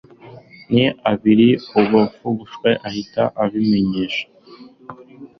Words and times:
n 0.73 0.75
abiri 1.11 1.49
Uwagifashe 1.77 2.69
ahita 2.87 3.23
abimenyesha 3.43 4.25